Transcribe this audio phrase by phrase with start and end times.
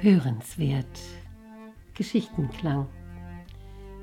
[0.00, 0.86] Hörenswert.
[1.94, 2.86] Geschichtenklang.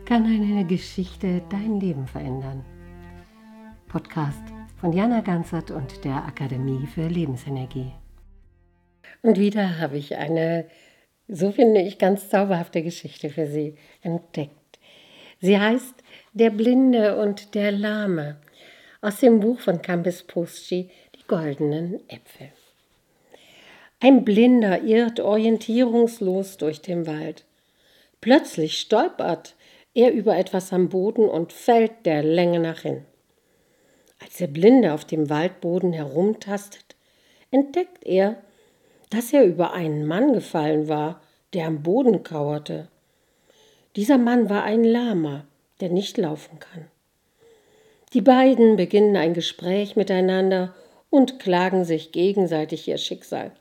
[0.03, 2.65] Kann eine Geschichte dein Leben verändern?
[3.87, 4.43] Podcast
[4.75, 7.93] von Jana Ganzert und der Akademie für Lebensenergie.
[9.21, 10.67] Und wieder habe ich eine,
[11.29, 14.79] so finde ich, ganz zauberhafte Geschichte für Sie entdeckt.
[15.39, 18.41] Sie heißt Der Blinde und der Lahme
[19.01, 22.51] aus dem Buch von Campus Poschi, Die goldenen Äpfel.
[24.05, 27.43] Ein Blinder irrt orientierungslos durch den Wald.
[28.21, 29.55] Plötzlich stolpert
[29.95, 33.03] er über etwas am Boden und fällt der Länge nach hin.
[34.21, 36.95] Als der Blinde auf dem Waldboden herumtastet,
[37.49, 38.35] entdeckt er,
[39.09, 41.19] dass er über einen Mann gefallen war,
[41.55, 42.89] der am Boden kauerte.
[43.95, 45.47] Dieser Mann war ein Lama,
[45.81, 46.85] der nicht laufen kann.
[48.13, 50.75] Die beiden beginnen ein Gespräch miteinander
[51.09, 53.51] und klagen sich gegenseitig ihr Schicksal.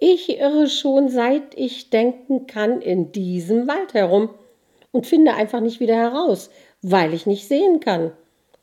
[0.00, 4.30] Ich irre schon seit ich denken kann in diesem Wald herum
[4.92, 6.50] und finde einfach nicht wieder heraus,
[6.82, 8.12] weil ich nicht sehen kann,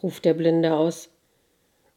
[0.01, 1.09] ruft der Blinde aus.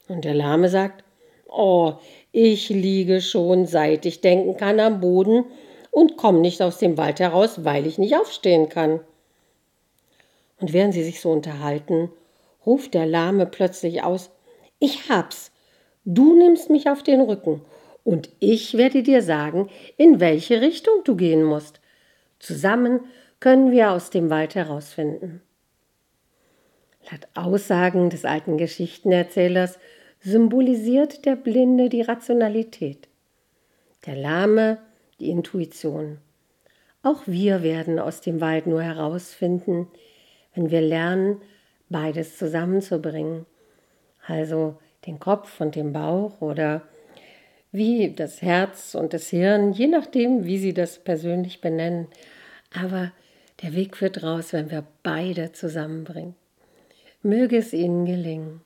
[0.09, 1.05] Und der Lahme sagt,
[1.49, 1.95] Oh,
[2.33, 5.45] ich liege schon seit ich denken kann am Boden
[5.93, 9.01] und komme nicht aus dem Wald heraus, weil ich nicht aufstehen kann.
[10.61, 12.11] Und während sie sich so unterhalten,
[12.67, 14.31] ruft der Lahme plötzlich aus,
[14.81, 15.53] Ich hab's,
[16.05, 17.63] du nimmst mich auf den Rücken
[18.09, 21.79] und ich werde dir sagen, in welche Richtung du gehen musst.
[22.39, 23.01] Zusammen
[23.39, 25.43] können wir aus dem Wald herausfinden.
[27.11, 29.79] Laut Aussagen des alten Geschichtenerzählers
[30.21, 33.09] symbolisiert der Blinde die Rationalität,
[34.07, 34.79] der Lahme
[35.21, 36.17] die Intuition.
[37.03, 39.87] Auch wir werden aus dem Wald nur herausfinden,
[40.55, 41.43] wenn wir lernen,
[41.91, 43.45] beides zusammenzubringen,
[44.27, 46.89] also den Kopf und den Bauch oder
[47.73, 52.09] wie das Herz und das Hirn, je nachdem, wie Sie das persönlich benennen.
[52.73, 53.13] Aber
[53.63, 56.35] der Weg führt raus, wenn wir beide zusammenbringen.
[57.23, 58.61] Möge es Ihnen gelingen.